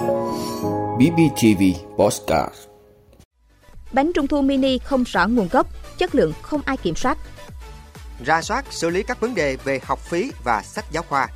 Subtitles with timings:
[0.00, 1.62] BBTV
[1.96, 2.54] Postcard
[3.92, 5.66] Bánh trung thu mini không rõ nguồn gốc,
[5.98, 7.18] chất lượng không ai kiểm soát.
[8.24, 11.28] Ra soát xử lý các vấn đề về học phí và sách giáo khoa.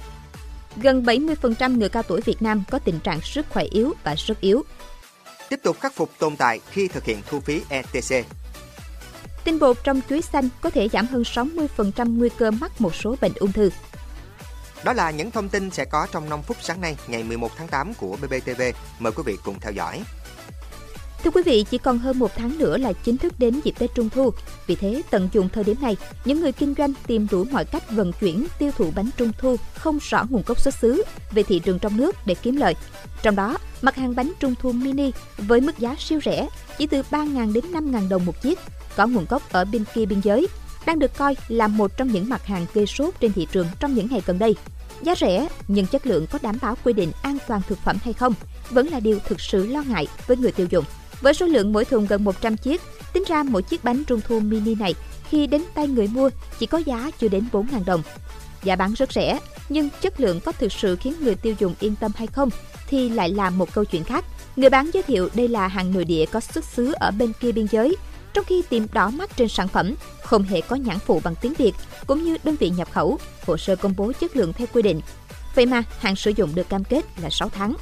[0.77, 4.41] Gần 70% người cao tuổi Việt Nam có tình trạng sức khỏe yếu và rất
[4.41, 4.63] yếu.
[5.49, 8.27] Tiếp tục khắc phục tồn tại khi thực hiện thu phí ETC.
[9.45, 13.17] Tinh bột trong chuối xanh có thể giảm hơn 60% nguy cơ mắc một số
[13.21, 13.71] bệnh ung thư.
[14.85, 17.69] Đó là những thông tin sẽ có trong 5 phút sáng nay ngày 11 tháng
[17.69, 18.63] 8 của BBTV.
[18.99, 20.03] Mời quý vị cùng theo dõi.
[21.25, 23.95] Thưa quý vị, chỉ còn hơn một tháng nữa là chính thức đến dịp Tết
[23.95, 24.31] Trung Thu.
[24.67, 27.91] Vì thế, tận dụng thời điểm này, những người kinh doanh tìm đủ mọi cách
[27.91, 31.59] vận chuyển, tiêu thụ bánh Trung Thu không rõ nguồn gốc xuất xứ về thị
[31.59, 32.75] trường trong nước để kiếm lời.
[33.23, 36.49] Trong đó, mặt hàng bánh Trung Thu mini với mức giá siêu rẻ,
[36.79, 38.59] chỉ từ 3.000 đến 5.000 đồng một chiếc,
[38.97, 40.47] có nguồn gốc ở bên kia biên giới,
[40.87, 43.95] đang được coi là một trong những mặt hàng gây sốt trên thị trường trong
[43.95, 44.57] những ngày gần đây.
[45.05, 48.13] Giá rẻ nhưng chất lượng có đảm bảo quy định an toàn thực phẩm hay
[48.13, 48.35] không
[48.71, 50.85] vẫn là điều thực sự lo ngại với người tiêu dùng.
[51.21, 52.81] Với số lượng mỗi thùng gần 100 chiếc,
[53.13, 54.95] tính ra mỗi chiếc bánh trung thu mini này
[55.31, 58.03] khi đến tay người mua chỉ có giá chưa đến 4.000 đồng.
[58.63, 59.39] Giá bán rất rẻ,
[59.69, 62.51] nhưng chất lượng có thực sự khiến người tiêu dùng yên tâm hay không
[62.89, 64.25] thì lại là một câu chuyện khác.
[64.57, 67.53] Người bán giới thiệu đây là hàng nội địa có xuất xứ ở bên kia
[67.53, 67.97] biên giới,
[68.35, 71.55] trong khi tìm đỏ mắt trên sản phẩm không hề có nhãn phụ bằng tiếng
[71.55, 71.73] Việt
[72.07, 75.01] cũng như đơn vị nhập khẩu, hồ sơ công bố chất lượng theo quy định.
[75.55, 77.75] Vậy mà hạn sử dụng được cam kết là 6 tháng.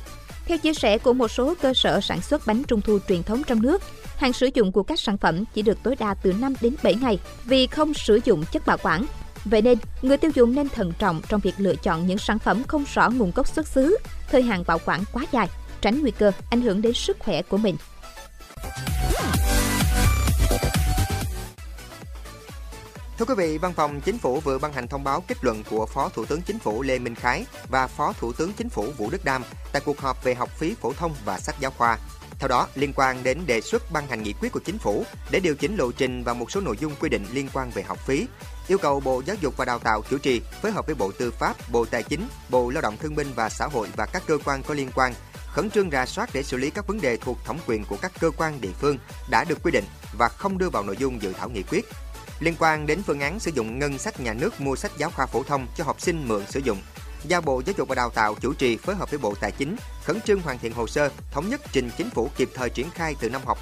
[0.47, 3.43] Theo chia sẻ của một số cơ sở sản xuất bánh trung thu truyền thống
[3.47, 3.83] trong nước,
[4.17, 6.95] hạn sử dụng của các sản phẩm chỉ được tối đa từ 5 đến 7
[6.95, 9.07] ngày vì không sử dụng chất bảo quản.
[9.45, 12.65] Vậy nên, người tiêu dùng nên thận trọng trong việc lựa chọn những sản phẩm
[12.65, 13.97] không rõ nguồn gốc xuất xứ,
[14.31, 15.49] thời hạn bảo quản quá dài,
[15.81, 17.77] tránh nguy cơ ảnh hưởng đến sức khỏe của mình.
[23.23, 25.87] Thưa quý vị, Văn phòng Chính phủ vừa ban hành thông báo kết luận của
[25.87, 29.11] Phó Thủ tướng Chính phủ Lê Minh Khái và Phó Thủ tướng Chính phủ Vũ
[29.11, 29.43] Đức Đam
[29.73, 31.99] tại cuộc họp về học phí phổ thông và sách giáo khoa.
[32.39, 35.41] Theo đó, liên quan đến đề xuất ban hành nghị quyết của Chính phủ để
[35.41, 37.99] điều chỉnh lộ trình và một số nội dung quy định liên quan về học
[38.07, 38.27] phí,
[38.69, 41.31] yêu cầu Bộ Giáo dục và Đào tạo chủ trì phối hợp với Bộ Tư
[41.31, 44.39] pháp, Bộ Tài chính, Bộ Lao động Thương binh và Xã hội và các cơ
[44.45, 45.15] quan có liên quan
[45.47, 48.13] khẩn trương rà soát để xử lý các vấn đề thuộc thẩm quyền của các
[48.21, 48.99] cơ quan địa phương
[49.31, 49.85] đã được quy định
[50.19, 51.85] và không đưa vào nội dung dự thảo nghị quyết
[52.41, 55.27] liên quan đến phương án sử dụng ngân sách nhà nước mua sách giáo khoa
[55.27, 56.79] phổ thông cho học sinh mượn sử dụng.
[57.25, 59.77] Giao Bộ Giáo dục và Đào tạo chủ trì phối hợp với Bộ Tài chính
[60.05, 63.15] khẩn trương hoàn thiện hồ sơ, thống nhất trình chính phủ kịp thời triển khai
[63.21, 63.59] từ năm học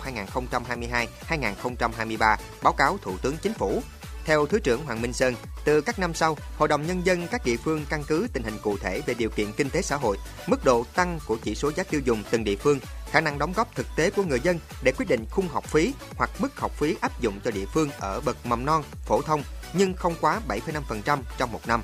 [1.29, 3.83] 2022-2023, báo cáo Thủ tướng Chính phủ.
[4.25, 7.45] Theo Thứ trưởng Hoàng Minh Sơn, từ các năm sau, Hội đồng Nhân dân các
[7.45, 10.17] địa phương căn cứ tình hình cụ thể về điều kiện kinh tế xã hội,
[10.47, 12.79] mức độ tăng của chỉ số giá tiêu dùng từng địa phương,
[13.11, 15.95] khả năng đóng góp thực tế của người dân để quyết định khung học phí
[16.17, 19.43] hoặc mức học phí áp dụng cho địa phương ở bậc mầm non, phổ thông
[19.73, 21.83] nhưng không quá 7,5% trong một năm.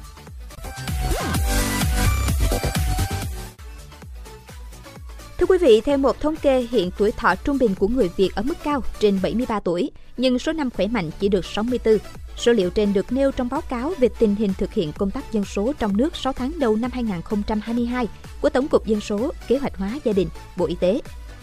[5.38, 8.30] Thưa quý vị, theo một thống kê, hiện tuổi thọ trung bình của người Việt
[8.34, 11.98] ở mức cao trên 73 tuổi, nhưng số năm khỏe mạnh chỉ được 64.
[12.36, 15.32] Số liệu trên được nêu trong báo cáo về tình hình thực hiện công tác
[15.32, 18.08] dân số trong nước 6 tháng đầu năm 2022
[18.40, 21.00] của Tổng cục Dân số, Kế hoạch hóa gia đình, Bộ Y tế.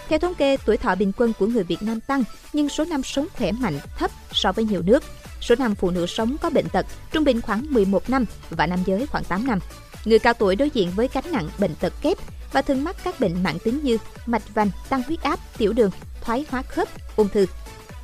[0.08, 2.24] Theo thống kê, tuổi thọ bình quân của người Việt Nam tăng,
[2.54, 5.04] nhưng số năm sống khỏe mạnh thấp so với nhiều nước.
[5.42, 8.80] Số năm phụ nữ sống có bệnh tật trung bình khoảng 11 năm và nam
[8.86, 9.60] giới khoảng 8 năm.
[10.06, 12.18] Người cao tuổi đối diện với gánh nặng bệnh tật kép
[12.52, 15.92] và thường mắc các bệnh mãn tính như mạch vành, tăng huyết áp, tiểu đường,
[16.22, 17.46] thoái hóa khớp, ung thư.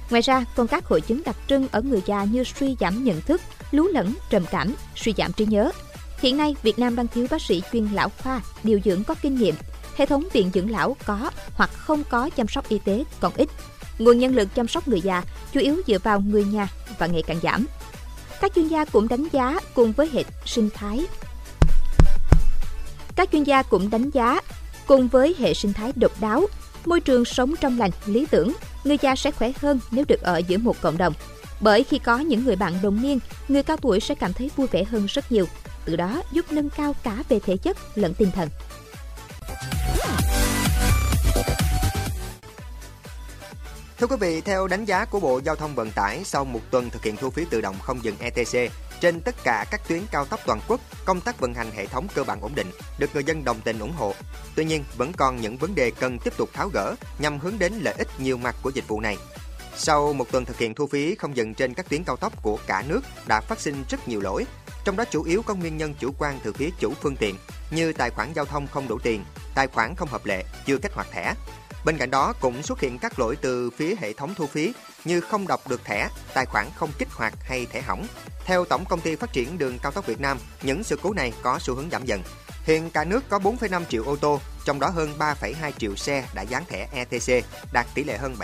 [0.10, 3.22] Ngoài ra, còn các hội chứng đặc trưng ở người già như suy giảm nhận
[3.22, 5.72] thức, lú lẫn, trầm cảm, suy giảm trí nhớ.
[6.20, 9.36] Hiện nay, Việt Nam đang thiếu bác sĩ chuyên lão khoa, điều dưỡng có kinh
[9.36, 9.56] nghiệm.
[9.96, 13.50] Hệ thống viện dưỡng lão có hoặc không có chăm sóc y tế còn ít.
[14.00, 16.68] Nguồn nhân lực chăm sóc người già chủ yếu dựa vào người nhà
[17.00, 17.66] và ngày càng giảm.
[18.42, 21.06] Các chuyên gia cũng đánh giá cùng với hệ sinh thái
[23.20, 24.42] các chuyên gia cũng đánh giá,
[24.88, 26.46] cùng với hệ sinh thái độc đáo,
[26.86, 28.54] môi trường sống trong lành, lý tưởng,
[28.84, 31.14] người già sẽ khỏe hơn nếu được ở giữa một cộng đồng.
[31.62, 34.68] Bởi khi có những người bạn đồng niên, người cao tuổi sẽ cảm thấy vui
[34.68, 35.46] vẻ hơn rất nhiều,
[35.86, 38.50] từ đó giúp nâng cao cả về thể chất lẫn tinh thần.
[44.00, 46.90] Thưa quý vị, theo đánh giá của Bộ Giao thông Vận tải, sau một tuần
[46.90, 50.26] thực hiện thu phí tự động không dừng ETC, trên tất cả các tuyến cao
[50.26, 53.24] tốc toàn quốc, công tác vận hành hệ thống cơ bản ổn định, được người
[53.24, 54.14] dân đồng tình ủng hộ.
[54.56, 57.74] Tuy nhiên, vẫn còn những vấn đề cần tiếp tục tháo gỡ nhằm hướng đến
[57.82, 59.18] lợi ích nhiều mặt của dịch vụ này.
[59.76, 62.60] Sau một tuần thực hiện thu phí không dừng trên các tuyến cao tốc của
[62.68, 64.46] cả nước đã phát sinh rất nhiều lỗi,
[64.84, 67.36] trong đó chủ yếu có nguyên nhân chủ quan từ phía chủ phương tiện
[67.72, 69.26] như tài khoản giao thông không đủ tiền,
[69.56, 71.34] tài khoản không hợp lệ, chưa kích hoạt thẻ,
[71.86, 74.74] Bên cạnh đó cũng xuất hiện các lỗi từ phía hệ thống thu phí
[75.06, 78.08] như không đọc được thẻ, tài khoản không kích hoạt hay thẻ hỏng.
[78.46, 81.34] Theo Tổng công ty Phát triển Đường cao tốc Việt Nam, những sự cố này
[81.42, 82.22] có xu hướng giảm dần.
[82.64, 86.42] Hiện cả nước có 4,5 triệu ô tô, trong đó hơn 3,2 triệu xe đã
[86.42, 88.36] dán thẻ ETC, đạt tỷ lệ hơn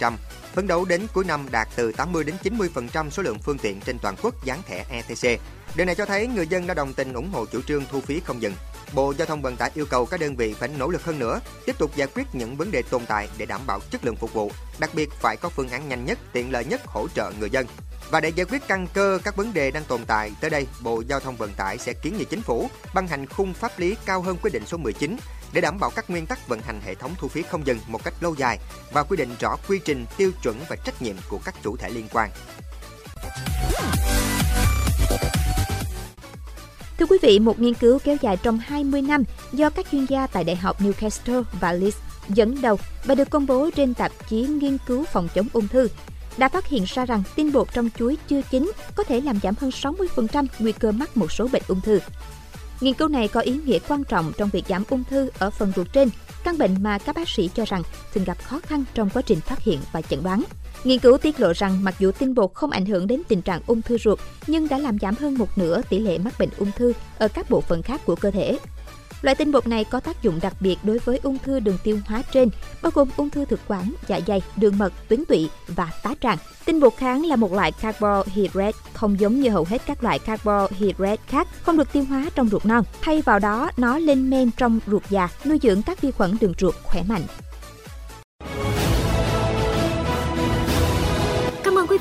[0.00, 0.12] 71%.
[0.54, 3.98] Phấn đấu đến cuối năm đạt từ 80 đến 90% số lượng phương tiện trên
[3.98, 5.40] toàn quốc dán thẻ ETC.
[5.74, 8.20] Điều này cho thấy người dân đã đồng tình ủng hộ chủ trương thu phí
[8.20, 8.54] không dừng.
[8.94, 11.40] Bộ Giao thông Vận tải yêu cầu các đơn vị phải nỗ lực hơn nữa,
[11.66, 14.32] tiếp tục giải quyết những vấn đề tồn tại để đảm bảo chất lượng phục
[14.32, 17.50] vụ, đặc biệt phải có phương án nhanh nhất, tiện lợi nhất hỗ trợ người
[17.50, 17.66] dân.
[18.10, 21.02] Và để giải quyết căn cơ các vấn đề đang tồn tại, tới đây Bộ
[21.08, 24.22] Giao thông Vận tải sẽ kiến nghị chính phủ ban hành khung pháp lý cao
[24.22, 25.16] hơn quyết định số 19
[25.52, 28.04] để đảm bảo các nguyên tắc vận hành hệ thống thu phí không dừng một
[28.04, 28.58] cách lâu dài
[28.92, 31.88] và quy định rõ quy trình, tiêu chuẩn và trách nhiệm của các chủ thể
[31.90, 32.30] liên quan.
[36.98, 40.26] Thưa quý vị, một nghiên cứu kéo dài trong 20 năm do các chuyên gia
[40.26, 41.96] tại Đại học Newcastle và Leeds
[42.28, 45.88] dẫn đầu và được công bố trên tạp chí nghiên cứu phòng chống ung thư
[46.36, 49.54] đã phát hiện ra rằng tinh bột trong chuối chưa chín có thể làm giảm
[49.58, 51.98] hơn 60% nguy cơ mắc một số bệnh ung thư.
[52.82, 55.72] Nghiên cứu này có ý nghĩa quan trọng trong việc giảm ung thư ở phần
[55.76, 56.08] ruột trên,
[56.44, 57.82] căn bệnh mà các bác sĩ cho rằng
[58.14, 60.42] thường gặp khó khăn trong quá trình phát hiện và chẩn đoán.
[60.84, 63.60] Nghiên cứu tiết lộ rằng mặc dù tinh bột không ảnh hưởng đến tình trạng
[63.66, 66.70] ung thư ruột, nhưng đã làm giảm hơn một nửa tỷ lệ mắc bệnh ung
[66.76, 68.58] thư ở các bộ phận khác của cơ thể.
[69.22, 71.98] Loại tinh bột này có tác dụng đặc biệt đối với ung thư đường tiêu
[72.06, 72.48] hóa trên,
[72.82, 76.38] bao gồm ung thư thực quản, dạ dày, đường mật, tuyến tụy và tá tràng.
[76.64, 81.22] Tinh bột kháng là một loại carbohydrate không giống như hầu hết các loại carbohydrate
[81.26, 82.84] khác, không được tiêu hóa trong ruột non.
[83.00, 86.54] Thay vào đó, nó lên men trong ruột già, nuôi dưỡng các vi khuẩn đường
[86.58, 87.22] ruột khỏe mạnh.